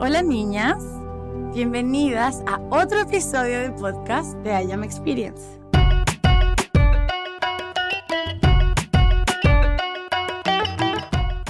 [0.00, 0.80] Hola niñas,
[1.52, 5.42] bienvenidas a otro episodio del podcast de I Am Experience.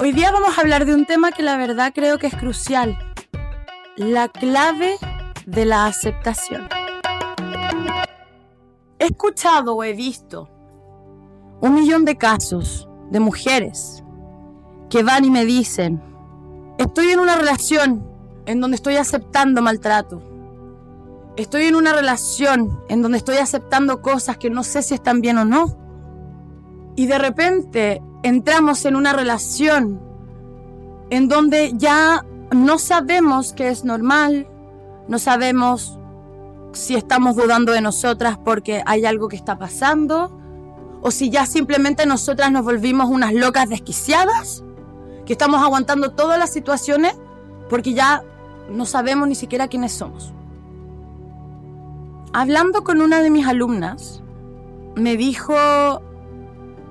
[0.01, 2.99] Hoy día vamos a hablar de un tema que la verdad creo que es crucial,
[3.97, 4.97] la clave
[5.45, 6.71] de la aceptación.
[8.99, 10.49] He escuchado o he visto
[11.61, 14.03] un millón de casos de mujeres
[14.89, 16.03] que van y me dicen,
[16.79, 18.08] estoy en una relación
[18.49, 20.23] en donde estoy aceptando maltrato.
[21.37, 25.37] Estoy en una relación en donde estoy aceptando cosas que no sé si están bien
[25.37, 25.77] o no.
[26.97, 30.01] Y de repente entramos en una relación
[31.11, 34.49] en donde ya no sabemos qué es normal,
[35.09, 35.99] no sabemos
[36.73, 40.33] si estamos dudando de nosotras porque hay algo que está pasando,
[41.03, 44.65] o si ya simplemente nosotras nos volvimos unas locas desquiciadas,
[45.27, 47.15] que estamos aguantando todas las situaciones
[47.69, 48.25] porque ya
[48.69, 50.33] no sabemos ni siquiera quiénes somos.
[52.33, 54.23] Hablando con una de mis alumnas,
[54.95, 55.55] me dijo,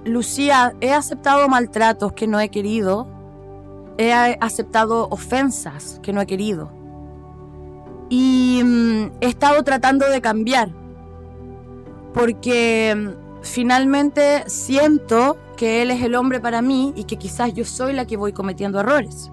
[0.06, 3.08] Lucía, he aceptado maltratos que no he querido,
[3.98, 6.72] he aceptado ofensas que no he querido.
[8.10, 10.70] Y mm, he estado tratando de cambiar
[12.14, 17.66] porque mm, finalmente siento que él es el hombre para mí y que quizás yo
[17.66, 19.32] soy la que voy cometiendo errores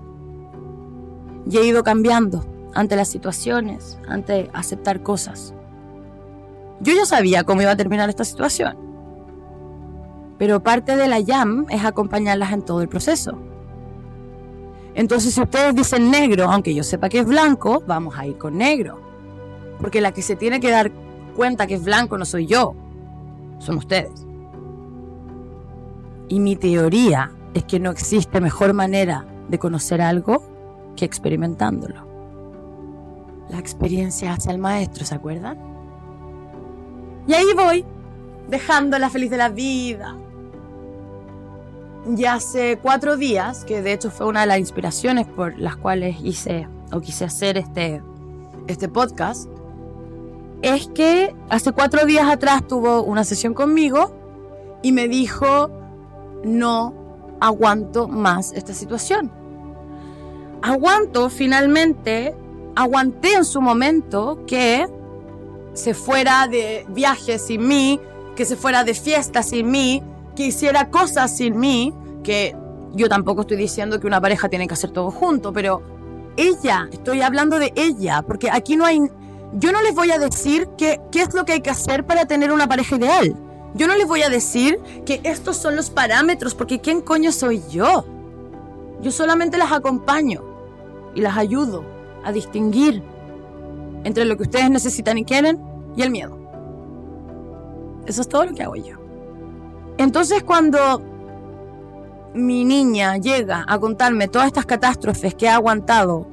[1.48, 5.54] y he ido cambiando ante las situaciones, ante aceptar cosas.
[6.80, 8.76] Yo ya sabía cómo iba a terminar esta situación,
[10.38, 13.38] pero parte de la YAM es acompañarlas en todo el proceso.
[14.94, 18.58] Entonces, si ustedes dicen negro, aunque yo sepa que es blanco, vamos a ir con
[18.58, 19.00] negro.
[19.80, 20.92] Porque la que se tiene que dar
[21.34, 22.74] cuenta que es blanco no soy yo,
[23.58, 24.26] son ustedes.
[26.28, 30.53] Y mi teoría es que no existe mejor manera de conocer algo
[30.96, 32.06] que experimentándolo.
[33.48, 35.58] La experiencia hace al maestro, ¿se acuerdan?
[37.26, 37.84] Y ahí voy,
[38.48, 40.16] dejándola feliz de la vida.
[42.06, 46.16] Ya hace cuatro días, que de hecho fue una de las inspiraciones por las cuales
[46.22, 48.02] hice o quise hacer este,
[48.66, 49.48] este podcast,
[50.62, 54.14] es que hace cuatro días atrás tuvo una sesión conmigo
[54.82, 55.70] y me dijo,
[56.44, 56.94] no
[57.40, 59.43] aguanto más esta situación
[60.64, 62.34] aguanto finalmente,
[62.74, 64.86] aguanté en su momento que
[65.74, 68.00] se fuera de viaje sin mí,
[68.34, 70.02] que se fuera de fiesta sin mí,
[70.34, 71.92] que hiciera cosas sin mí,
[72.22, 72.56] que
[72.94, 75.82] yo tampoco estoy diciendo que una pareja tiene que hacer todo junto, pero
[76.38, 79.00] ella, estoy hablando de ella, porque aquí no hay,
[79.52, 82.50] yo no les voy a decir qué es lo que hay que hacer para tener
[82.50, 83.36] una pareja ideal.
[83.74, 87.62] Yo no les voy a decir que estos son los parámetros, porque ¿quién coño soy
[87.68, 88.06] yo?
[89.02, 90.53] Yo solamente las acompaño
[91.14, 91.84] y las ayudo
[92.24, 93.02] a distinguir
[94.04, 95.60] entre lo que ustedes necesitan y quieren
[95.96, 96.38] y el miedo.
[98.06, 98.96] Eso es todo lo que hago yo.
[99.96, 101.02] Entonces cuando
[102.34, 106.26] mi niña llega a contarme todas estas catástrofes que ha aguantado,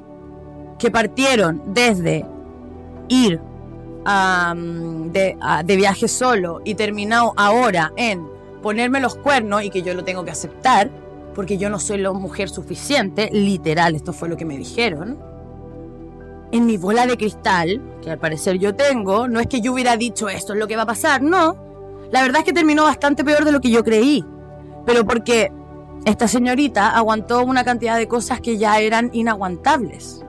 [0.78, 2.26] que partieron desde
[3.08, 3.40] ir
[4.04, 8.26] de, de viaje solo y terminó ahora en
[8.62, 10.90] ponerme los cuernos y que yo lo tengo que aceptar,
[11.34, 15.18] porque yo no soy la mujer suficiente, literal, esto fue lo que me dijeron.
[16.50, 19.96] En mi bola de cristal, que al parecer yo tengo, no es que yo hubiera
[19.96, 21.56] dicho esto es lo que va a pasar, no.
[22.10, 24.22] La verdad es que terminó bastante peor de lo que yo creí.
[24.84, 25.50] Pero porque
[26.04, 30.22] esta señorita aguantó una cantidad de cosas que ya eran inaguantables.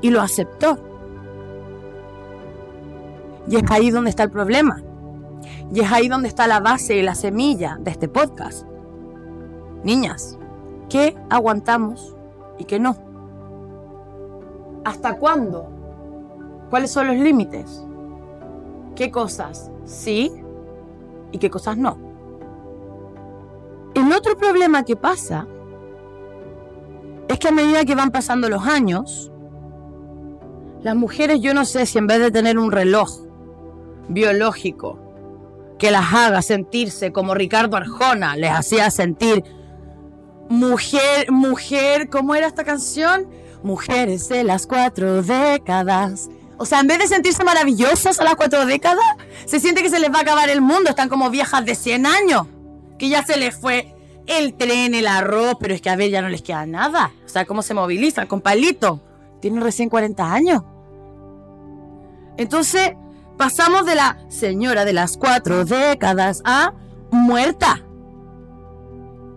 [0.00, 0.78] Y lo aceptó.
[3.46, 4.82] Y es ahí donde está el problema.
[5.74, 8.66] Y es ahí donde está la base y la semilla de este podcast.
[9.84, 10.38] Niñas,
[10.88, 12.14] ¿qué aguantamos
[12.58, 12.96] y qué no?
[14.84, 15.68] ¿Hasta cuándo?
[16.70, 17.84] ¿Cuáles son los límites?
[18.94, 20.32] ¿Qué cosas sí
[21.32, 21.98] y qué cosas no?
[23.94, 25.46] El otro problema que pasa
[27.28, 29.30] es que a medida que van pasando los años,
[30.82, 33.10] las mujeres, yo no sé si en vez de tener un reloj
[34.08, 34.98] biológico
[35.78, 39.44] que las haga sentirse como Ricardo Arjona les hacía sentir
[40.48, 43.28] Mujer, mujer, ¿cómo era esta canción?
[43.62, 46.28] Mujeres de las cuatro décadas.
[46.58, 49.04] O sea, en vez de sentirse maravillosas a las cuatro décadas,
[49.46, 50.90] se siente que se les va a acabar el mundo.
[50.90, 52.46] Están como viejas de 100 años.
[52.98, 53.94] Que ya se les fue
[54.26, 57.12] el tren, el arroz, pero es que a ver, ya no les queda nada.
[57.24, 59.00] O sea, cómo se movilizan con palito.
[59.40, 60.62] Tienen recién 40 años.
[62.36, 62.92] Entonces,
[63.36, 66.74] pasamos de la señora de las cuatro décadas a
[67.10, 67.82] muerta.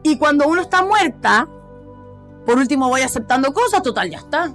[0.05, 1.49] Y cuando uno está muerta,
[2.45, 4.53] por último voy aceptando cosas, total, ya está.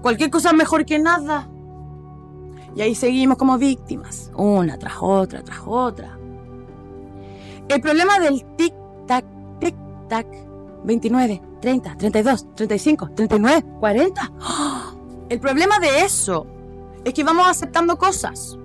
[0.00, 1.46] Cualquier cosa es mejor que nada.
[2.74, 6.18] Y ahí seguimos como víctimas, una tras otra, tras otra.
[7.68, 9.26] El problema del tic-tac,
[9.60, 10.26] tic-tac,
[10.84, 14.32] 29, 30, 32, 35, 39, 40.
[15.28, 16.46] El problema de eso
[17.04, 18.56] es que vamos aceptando cosas.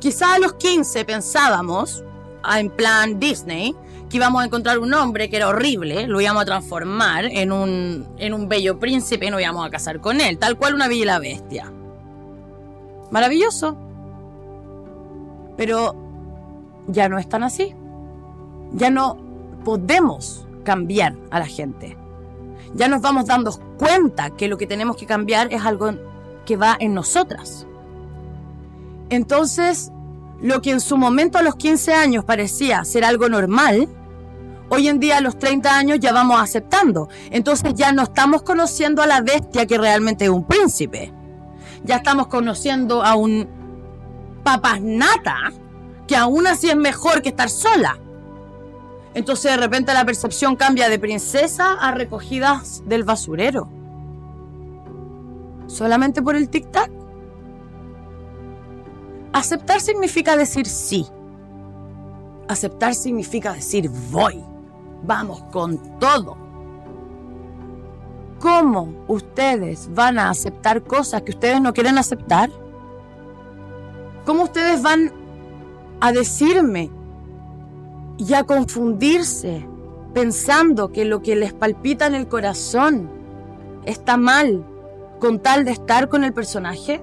[0.00, 2.02] Quizá a los 15 pensábamos,
[2.42, 3.76] ah, en plan Disney,
[4.10, 8.06] que íbamos a encontrar un hombre que era horrible, lo íbamos a transformar en un,
[8.18, 11.20] en un bello príncipe y nos íbamos a casar con él, tal cual una bella
[11.20, 11.72] bestia.
[13.12, 13.76] Maravilloso.
[15.56, 15.94] Pero
[16.88, 17.74] ya no es tan así.
[18.72, 19.16] Ya no
[19.64, 21.96] podemos cambiar a la gente.
[22.74, 25.92] Ya nos vamos dando cuenta que lo que tenemos que cambiar es algo
[26.46, 27.66] que va en nosotras.
[29.08, 29.92] Entonces,
[30.40, 33.88] lo que en su momento a los 15 años parecía ser algo normal,
[34.70, 37.08] hoy en día a los 30 años ya vamos aceptando.
[37.30, 41.12] Entonces ya no estamos conociendo a la bestia que realmente es un príncipe.
[41.84, 43.48] Ya estamos conociendo a un
[44.42, 45.52] papasnata
[46.06, 47.98] que aún así es mejor que estar sola.
[49.12, 53.68] Entonces de repente la percepción cambia de princesa a recogidas del basurero.
[55.66, 56.90] Solamente por el tic-tac.
[59.32, 61.06] Aceptar significa decir sí.
[62.48, 64.49] Aceptar significa decir voy.
[65.02, 66.36] Vamos con todo.
[68.40, 72.50] ¿Cómo ustedes van a aceptar cosas que ustedes no quieren aceptar?
[74.24, 75.12] ¿Cómo ustedes van
[76.00, 76.90] a decirme
[78.16, 79.66] y a confundirse
[80.14, 83.10] pensando que lo que les palpita en el corazón
[83.84, 84.64] está mal
[85.18, 87.02] con tal de estar con el personaje?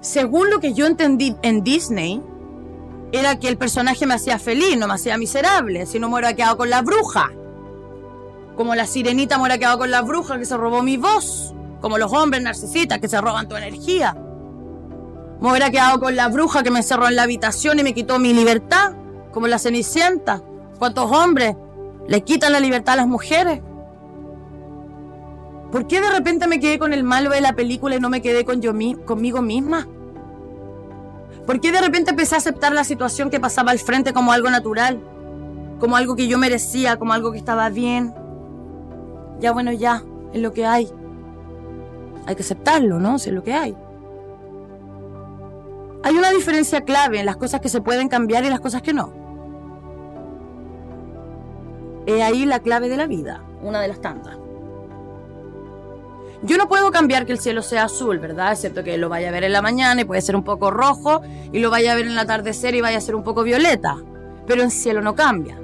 [0.00, 2.22] Según lo que yo entendí en Disney,
[3.12, 6.34] era que el personaje me hacía feliz, no me hacía miserable, si no me hubiera
[6.34, 7.30] quedado con la bruja.
[8.56, 11.54] Como la sirenita me hubiera quedado con la bruja que se robó mi voz.
[11.80, 14.14] Como los hombres narcisistas que se roban tu energía.
[15.40, 18.18] Me hubiera quedado con la bruja que me encerró en la habitación y me quitó
[18.18, 18.92] mi libertad.
[19.32, 20.42] Como la cenicienta.
[20.78, 21.56] ¿Cuántos hombres
[22.06, 23.62] le quitan la libertad a las mujeres?
[25.72, 28.20] ¿Por qué de repente me quedé con el malo de la película y no me
[28.20, 28.72] quedé con yo
[29.06, 29.88] conmigo misma?
[31.50, 34.48] ¿Por qué de repente empecé a aceptar la situación que pasaba al frente como algo
[34.50, 35.00] natural?
[35.80, 38.14] Como algo que yo merecía, como algo que estaba bien.
[39.40, 40.88] Ya bueno, ya, es lo que hay.
[42.26, 43.16] Hay que aceptarlo, ¿no?
[43.16, 43.76] es lo que hay.
[46.04, 48.92] Hay una diferencia clave en las cosas que se pueden cambiar y las cosas que
[48.92, 49.12] no.
[52.06, 54.38] Es ahí la clave de la vida, una de las tantas.
[56.42, 58.52] Yo no puedo cambiar que el cielo sea azul, ¿verdad?
[58.52, 61.20] Excepto que lo vaya a ver en la mañana y puede ser un poco rojo
[61.52, 63.98] y lo vaya a ver en el atardecer y vaya a ser un poco violeta.
[64.46, 65.58] Pero el cielo no cambia.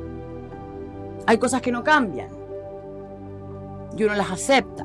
[1.26, 2.28] Hay cosas que no cambian.
[3.96, 4.84] Y uno las acepta.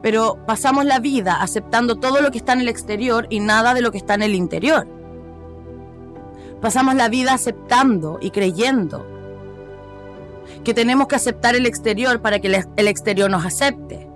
[0.00, 3.82] Pero pasamos la vida aceptando todo lo que está en el exterior y nada de
[3.82, 4.88] lo que está en el interior.
[6.62, 9.06] Pasamos la vida aceptando y creyendo
[10.64, 14.09] que tenemos que aceptar el exterior para que el exterior nos acepte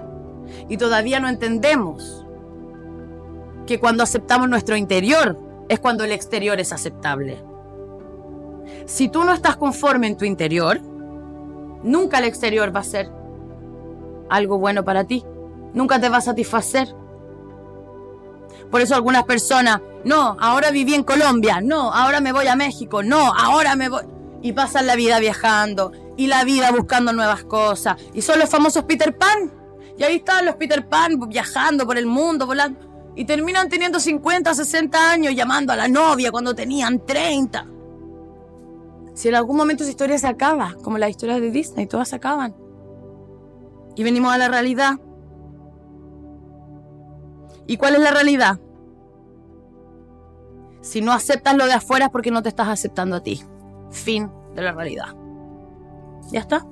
[0.68, 2.24] y todavía no entendemos
[3.66, 5.38] que cuando aceptamos nuestro interior
[5.68, 7.42] es cuando el exterior es aceptable.
[8.86, 10.80] Si tú no estás conforme en tu interior,
[11.82, 13.10] nunca el exterior va a ser
[14.28, 15.24] algo bueno para ti.
[15.72, 16.94] Nunca te va a satisfacer.
[18.70, 23.02] Por eso algunas personas, no, ahora viví en Colombia, no, ahora me voy a México,
[23.02, 24.02] no, ahora me voy.
[24.42, 27.96] Y pasan la vida viajando y la vida buscando nuevas cosas.
[28.12, 29.63] Y son los famosos Peter Pan.
[29.96, 32.80] Y ahí están los Peter Pan viajando por el mundo, volando.
[33.16, 37.66] Y terminan teniendo 50, 60 años llamando a la novia cuando tenían 30.
[39.14, 42.16] Si en algún momento esa historia se acaba, como las historias de Disney, todas se
[42.16, 42.54] acaban.
[43.94, 44.94] Y venimos a la realidad.
[47.66, 48.58] ¿Y cuál es la realidad?
[50.80, 53.42] Si no aceptas lo de afuera es porque no te estás aceptando a ti.
[53.90, 55.14] Fin de la realidad.
[56.30, 56.66] ¿Ya está?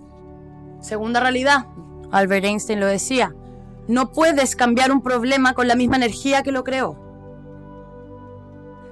[0.81, 1.67] Segunda realidad,
[2.13, 3.35] Albert Einstein lo decía,
[3.89, 6.97] no puedes cambiar un problema con la misma energía que lo creó.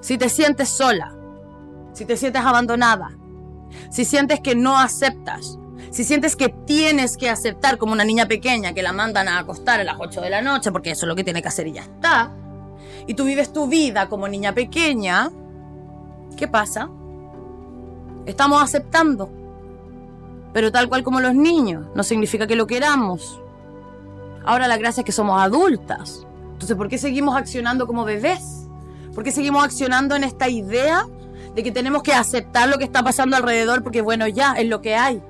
[0.01, 1.15] Si te sientes sola,
[1.93, 3.11] si te sientes abandonada,
[3.89, 5.59] si sientes que no aceptas,
[5.91, 9.79] si sientes que tienes que aceptar como una niña pequeña que la mandan a acostar
[9.79, 11.73] a las 8 de la noche porque eso es lo que tiene que hacer y
[11.73, 12.31] ya está,
[13.07, 15.29] y tú vives tu vida como niña pequeña,
[16.35, 16.89] ¿qué pasa?
[18.25, 19.40] Estamos aceptando
[20.53, 23.41] pero tal cual como los niños, no significa que lo queramos.
[24.45, 26.25] Ahora la gracia es que somos adultas.
[26.53, 28.67] Entonces, ¿por qué seguimos accionando como bebés?
[29.13, 31.05] ¿Por qué seguimos accionando en esta idea
[31.55, 34.81] de que tenemos que aceptar lo que está pasando alrededor porque, bueno, ya es lo
[34.81, 35.21] que hay?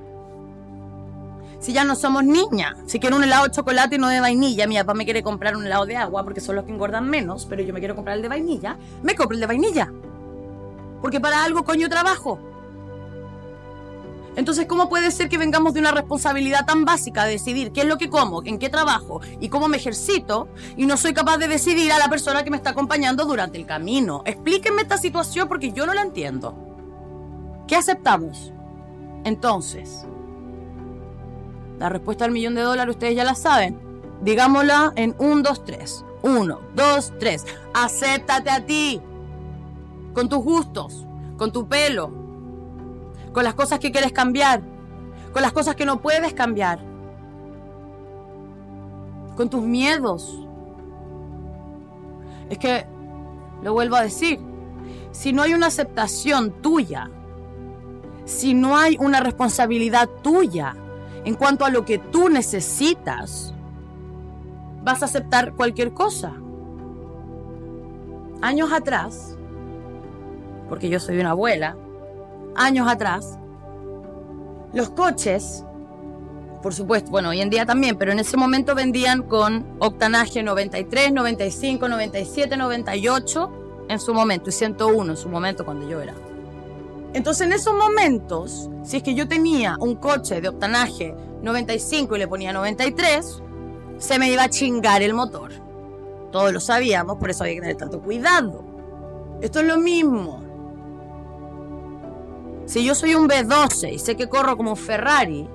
[1.60, 4.66] Si ya no somos niñas, si quiero un helado de chocolate y no de vainilla,
[4.66, 7.46] mi papá me quiere comprar un helado de agua porque son los que engordan menos,
[7.46, 9.92] pero yo me quiero comprar el de vainilla, me compro el de vainilla.
[11.02, 12.40] Porque para algo coño trabajo.
[14.36, 17.88] Entonces, ¿cómo puede ser que vengamos de una responsabilidad tan básica de decidir qué es
[17.88, 20.48] lo que como, en qué trabajo y cómo me ejercito
[20.78, 23.66] y no soy capaz de decidir a la persona que me está acompañando durante el
[23.66, 24.22] camino?
[24.26, 26.56] Explíquenme esta situación porque yo no la entiendo.
[27.68, 28.54] ¿Qué aceptamos?
[29.26, 30.06] Entonces,
[31.78, 33.80] la respuesta al millón de dólares ustedes ya la saben.
[34.22, 36.06] Digámosla en 1, 2, 3.
[36.22, 37.46] 1, 2, 3.
[37.74, 39.02] Acéptate a ti.
[40.14, 41.06] Con tus gustos,
[41.38, 42.12] con tu pelo,
[43.34, 44.62] con las cosas que quieres cambiar,
[45.34, 46.80] con las cosas que no puedes cambiar,
[49.36, 50.46] con tus miedos.
[52.50, 52.86] Es que,
[53.64, 54.40] lo vuelvo a decir,
[55.12, 57.10] si no hay una aceptación tuya,
[58.26, 60.76] si no hay una responsabilidad tuya,
[61.24, 63.54] en cuanto a lo que tú necesitas,
[64.84, 66.34] vas a aceptar cualquier cosa.
[68.42, 69.38] Años atrás,
[70.68, 71.78] porque yo soy una abuela,
[72.56, 73.38] años atrás,
[74.74, 75.66] los coches,
[76.62, 81.12] por supuesto, bueno, hoy en día también, pero en ese momento vendían con octanaje 93,
[81.12, 83.52] 95, 97, 98
[83.90, 86.14] en su momento y 101 en su momento cuando yo era.
[87.14, 92.20] Entonces en esos momentos, si es que yo tenía un coche de octanaje 95 y
[92.20, 93.42] le ponía 93,
[93.98, 95.52] se me iba a chingar el motor.
[96.32, 98.64] Todos lo sabíamos, por eso había que tener tanto cuidado.
[99.42, 100.41] Esto es lo mismo.
[102.72, 105.46] Si yo soy un B12 y sé que corro como Ferrari,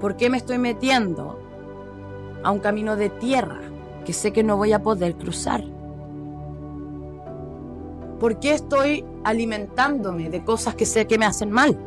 [0.00, 1.38] ¿por qué me estoy metiendo
[2.42, 3.60] a un camino de tierra
[4.04, 5.62] que sé que no voy a poder cruzar?
[8.18, 11.78] ¿Por qué estoy alimentándome de cosas que sé que me hacen mal?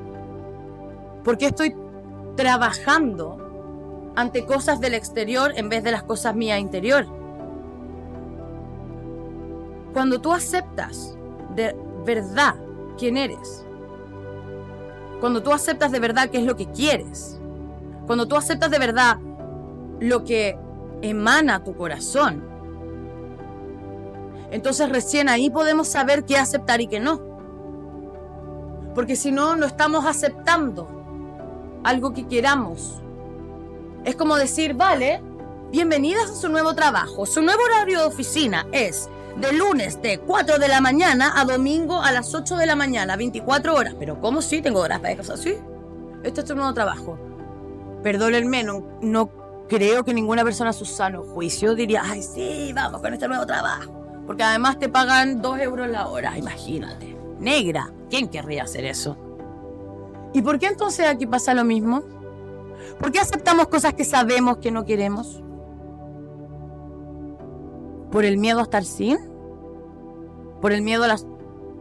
[1.25, 1.75] ¿Por qué estoy
[2.37, 7.05] trabajando ante cosas del exterior en vez de las cosas mías interior?
[9.91, 11.17] Cuando tú aceptas
[11.57, 12.55] de verdad
[12.97, 13.66] quién eres,
[15.19, 17.39] cuando tú aceptas de verdad qué es lo que quieres,
[18.05, 19.17] cuando tú aceptas de verdad
[19.99, 20.57] lo que
[21.01, 22.43] emana tu corazón,
[24.51, 27.21] entonces recién ahí podemos saber qué aceptar y qué no.
[28.95, 30.87] Porque si no, no estamos aceptando
[31.83, 33.01] algo que queramos.
[34.05, 35.21] Es como decir, vale,
[35.71, 37.25] bienvenidas a su nuevo trabajo.
[37.25, 39.09] Su nuevo horario de oficina es
[39.39, 43.15] de lunes de 4 de la mañana a domingo a las 8 de la mañana,
[43.15, 43.95] 24 horas.
[43.99, 44.61] Pero ¿cómo sí?
[44.61, 45.55] Tengo horas de cosas así.
[46.23, 47.19] Este es tu nuevo trabajo.
[48.03, 49.29] Perdónenme, no, no
[49.67, 53.45] creo que ninguna persona a su sano juicio diría, ay, sí, vamos con este nuevo
[53.45, 53.93] trabajo.
[54.25, 57.15] Porque además te pagan 2 euros la hora, imagínate.
[57.39, 59.17] Negra, ¿quién querría hacer eso?
[60.33, 62.03] ¿Y por qué entonces aquí pasa lo mismo?
[62.99, 65.41] ¿Por qué aceptamos cosas que sabemos que no queremos?
[68.17, 69.19] ¿Por el miedo a estar sin?
[70.59, 71.19] ¿Por el miedo a la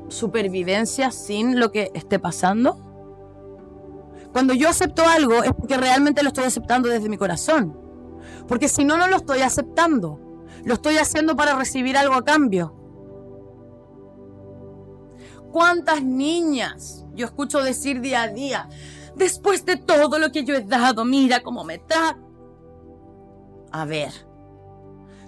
[0.08, 2.76] supervivencia sin lo que esté pasando?
[4.34, 7.80] Cuando yo acepto algo es porque realmente lo estoy aceptando desde mi corazón.
[8.46, 10.20] Porque si no, no lo estoy aceptando.
[10.62, 12.74] Lo estoy haciendo para recibir algo a cambio.
[15.52, 18.68] ¿Cuántas niñas yo escucho decir día a día,
[19.14, 22.18] después de todo lo que yo he dado, mira cómo me está?
[23.72, 24.25] A ver,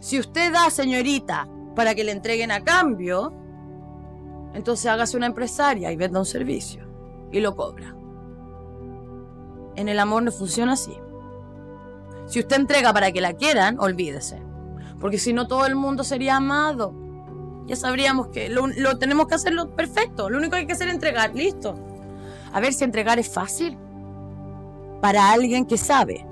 [0.00, 3.32] si usted da, señorita, para que le entreguen a cambio,
[4.54, 6.86] entonces hágase una empresaria y venda un servicio
[7.30, 7.94] y lo cobra.
[9.76, 10.96] En el amor no funciona así.
[12.26, 14.42] Si usted entrega para que la quieran, olvídese.
[15.00, 16.94] Porque si no, todo el mundo sería amado.
[17.66, 20.28] Ya sabríamos que lo, lo tenemos que hacerlo perfecto.
[20.28, 21.34] Lo único que hay que hacer es entregar.
[21.34, 21.74] Listo.
[22.52, 23.78] A ver si entregar es fácil.
[25.00, 26.27] Para alguien que sabe.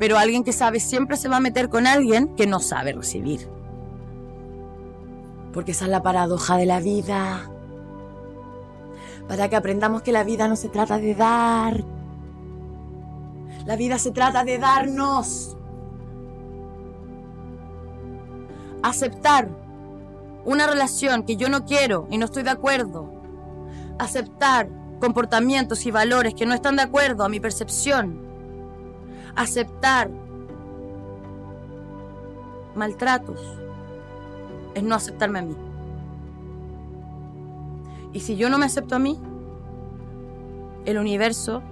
[0.00, 3.46] Pero alguien que sabe siempre se va a meter con alguien que no sabe recibir.
[5.52, 7.50] Porque esa es la paradoja de la vida.
[9.28, 11.84] Para que aprendamos que la vida no se trata de dar.
[13.66, 15.58] La vida se trata de darnos.
[18.82, 19.50] Aceptar
[20.46, 23.12] una relación que yo no quiero y no estoy de acuerdo.
[23.98, 28.29] Aceptar comportamientos y valores que no están de acuerdo a mi percepción
[29.36, 30.10] aceptar
[32.74, 33.40] maltratos
[34.74, 35.56] es no aceptarme a mí.
[38.12, 39.18] Y si yo no me acepto a mí,
[40.84, 41.62] el universo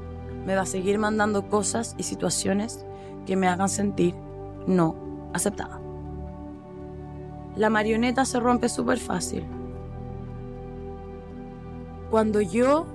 [0.47, 2.85] me va a seguir mandando cosas y situaciones
[3.27, 4.15] que me hagan sentir
[4.67, 4.97] no
[5.33, 5.81] aceptada.
[7.57, 9.45] La marioneta se rompe súper fácil.
[12.11, 12.87] Cuando yo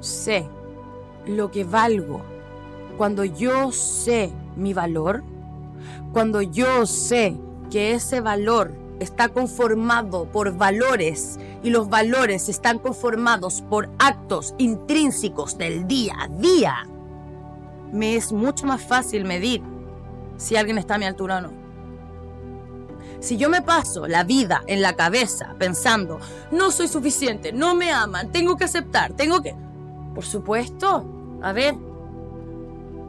[0.00, 0.48] sé
[1.26, 2.22] lo que valgo
[3.00, 5.24] cuando yo sé mi valor,
[6.12, 7.34] cuando yo sé
[7.70, 15.56] que ese valor está conformado por valores y los valores están conformados por actos intrínsecos
[15.56, 16.86] del día a día,
[17.90, 19.62] me es mucho más fácil medir
[20.36, 21.52] si alguien está a mi altura o no.
[23.20, 27.92] Si yo me paso la vida en la cabeza pensando, no soy suficiente, no me
[27.92, 29.54] aman, tengo que aceptar, tengo que...
[30.14, 31.06] Por supuesto,
[31.40, 31.76] a ver,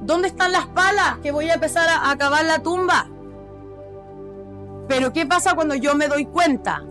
[0.02, 3.08] ¿dónde están las palas que voy a empezar a acabar la tumba?
[4.88, 6.84] Pero ¿qué pasa cuando yo me doy cuenta?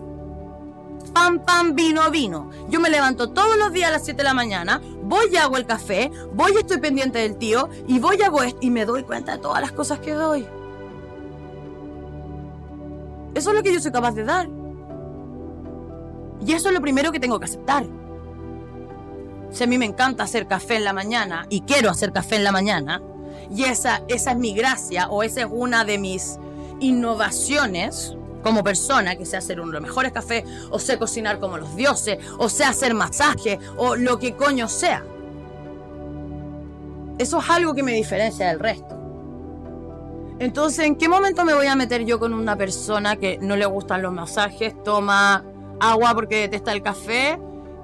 [1.13, 2.49] Pam, pam, vino, vino.
[2.69, 5.57] Yo me levanto todos los días a las 7 de la mañana, voy y hago
[5.57, 8.85] el café, voy y estoy pendiente del tío, y voy y hago esto, y me
[8.85, 10.47] doy cuenta de todas las cosas que doy.
[13.33, 14.47] Eso es lo que yo soy capaz de dar.
[16.45, 17.85] Y eso es lo primero que tengo que aceptar.
[19.51, 22.43] Si a mí me encanta hacer café en la mañana y quiero hacer café en
[22.43, 23.01] la mañana,
[23.53, 26.37] y esa, esa es mi gracia o esa es una de mis
[26.79, 31.57] innovaciones como persona, que sé hacer uno de los mejores cafés, o sé cocinar como
[31.57, 35.03] los dioses, o sé hacer masaje, o lo que coño sea.
[37.19, 38.97] Eso es algo que me diferencia del resto.
[40.39, 43.65] Entonces, ¿en qué momento me voy a meter yo con una persona que no le
[43.67, 45.45] gustan los masajes, toma
[45.79, 47.39] agua porque detesta el café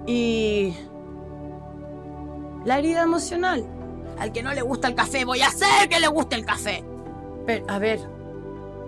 [0.08, 0.74] y
[2.68, 3.66] la herida emocional?
[4.20, 6.84] Al que no le gusta el café, voy a hacer que le guste el café.
[7.46, 8.02] Pero, a ver,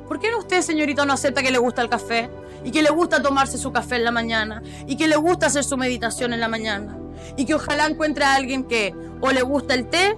[0.06, 2.30] ¿por qué usted, señorita, no acepta que le gusta el café?
[2.66, 4.62] Y que le gusta tomarse su café en la mañana.
[4.86, 6.98] Y que le gusta hacer su meditación en la mañana.
[7.38, 10.18] Y que ojalá encuentre a alguien que o le gusta el té,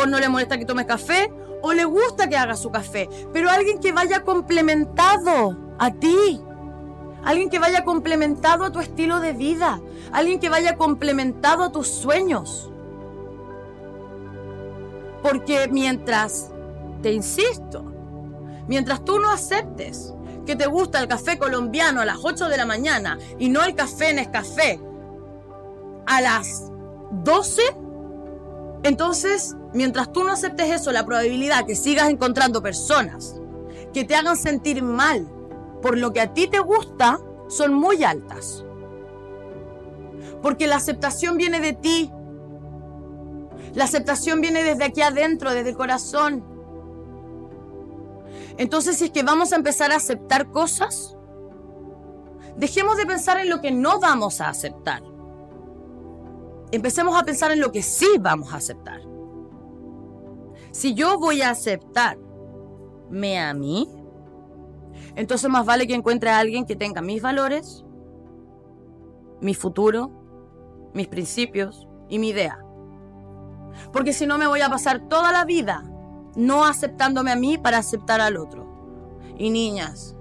[0.00, 3.50] o no le molesta que tome café, o le gusta que haga su café, pero
[3.50, 6.40] alguien que vaya complementado a ti.
[7.24, 9.80] Alguien que vaya complementado a tu estilo de vida.
[10.12, 12.71] Alguien que vaya complementado a tus sueños.
[15.22, 16.50] Porque mientras,
[17.02, 17.84] te insisto,
[18.66, 20.14] mientras tú no aceptes
[20.46, 23.74] que te gusta el café colombiano a las 8 de la mañana y no el
[23.74, 24.80] café en café
[26.06, 26.70] a las
[27.12, 27.62] 12,
[28.82, 33.36] entonces Mientras tú no aceptes eso, la probabilidad que sigas encontrando personas
[33.94, 35.26] que te hagan sentir mal
[35.80, 37.18] por lo que a ti te gusta
[37.48, 38.64] son muy altas.
[40.42, 42.12] Porque la aceptación viene de ti.
[43.74, 46.44] La aceptación viene desde aquí adentro, desde el corazón.
[48.58, 51.16] Entonces, si es que vamos a empezar a aceptar cosas,
[52.56, 55.02] dejemos de pensar en lo que no vamos a aceptar.
[56.70, 59.00] Empecemos a pensar en lo que sí vamos a aceptar.
[60.70, 63.88] Si yo voy a aceptarme a mí,
[65.16, 67.84] entonces más vale que encuentre a alguien que tenga mis valores,
[69.40, 70.10] mi futuro,
[70.94, 72.61] mis principios y mi idea.
[73.92, 75.84] Porque si no me voy a pasar toda la vida
[76.34, 78.66] no aceptándome a mí para aceptar al otro.
[79.36, 80.16] Y niñas,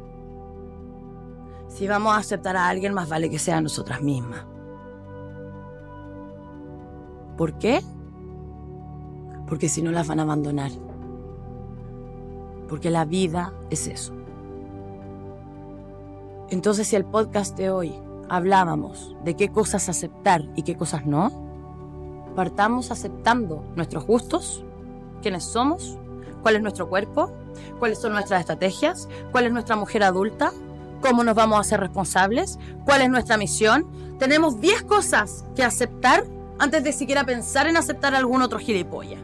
[1.67, 4.45] si vamos a aceptar a alguien, más vale que sea nosotras mismas.
[7.37, 7.81] ¿Por qué?
[9.51, 10.71] porque si no las van a abandonar.
[12.69, 14.13] Porque la vida es eso.
[16.49, 17.93] Entonces si el podcast de hoy
[18.29, 21.50] hablábamos de qué cosas aceptar y qué cosas no,
[22.35, 24.63] partamos aceptando nuestros gustos,
[25.21, 25.97] quiénes somos,
[26.41, 27.31] cuál es nuestro cuerpo,
[27.79, 30.51] cuáles son nuestras estrategias, cuál es nuestra mujer adulta,
[31.01, 33.87] cómo nos vamos a hacer responsables, cuál es nuestra misión.
[34.19, 36.25] Tenemos 10 cosas que aceptar
[36.59, 39.19] antes de siquiera pensar en aceptar algún otro gilipollas.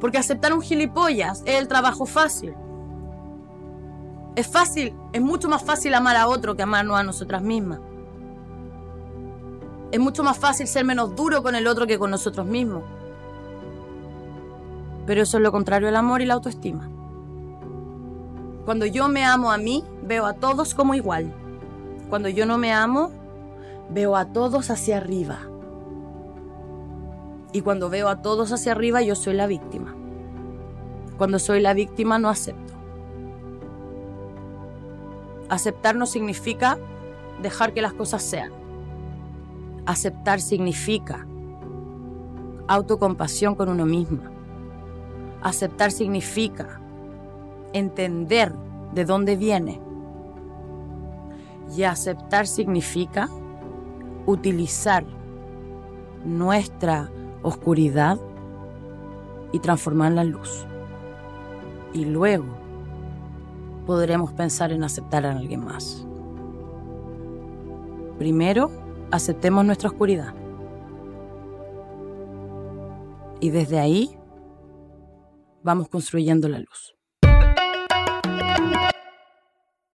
[0.00, 2.54] Porque aceptar un gilipollas es el trabajo fácil.
[4.34, 7.80] Es fácil, es mucho más fácil amar a otro que amarnos a nosotras mismas.
[9.96, 12.82] Es mucho más fácil ser menos duro con el otro que con nosotros mismos.
[15.06, 16.90] Pero eso es lo contrario al amor y la autoestima.
[18.66, 21.32] Cuando yo me amo a mí, veo a todos como igual.
[22.10, 23.10] Cuando yo no me amo,
[23.88, 25.38] veo a todos hacia arriba.
[27.52, 29.94] Y cuando veo a todos hacia arriba, yo soy la víctima.
[31.16, 32.74] Cuando soy la víctima, no acepto.
[35.48, 36.76] Aceptar no significa
[37.40, 38.65] dejar que las cosas sean.
[39.86, 41.26] Aceptar significa
[42.66, 44.20] autocompasión con uno mismo.
[45.42, 46.80] Aceptar significa
[47.72, 48.52] entender
[48.92, 49.80] de dónde viene.
[51.76, 53.28] Y aceptar significa
[54.26, 55.04] utilizar
[56.24, 57.10] nuestra
[57.42, 58.18] oscuridad
[59.52, 60.66] y transformarla en luz.
[61.92, 62.46] Y luego
[63.86, 66.04] podremos pensar en aceptar a alguien más.
[68.18, 70.34] Primero, aceptemos nuestra oscuridad.
[73.40, 74.16] Y desde ahí
[75.62, 76.95] vamos construyendo la luz.